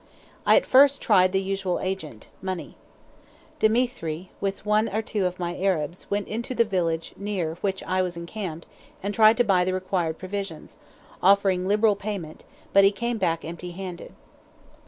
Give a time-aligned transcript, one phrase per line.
[0.47, 2.75] I at first tried the usual agent, money.
[3.59, 8.01] Dthemetri, with one or two of my Arabs, went into the village near which I
[8.01, 8.65] was encamped
[9.03, 10.77] and tried to buy the required provisions,
[11.21, 14.13] offering liberal payment, but he came back empty handed.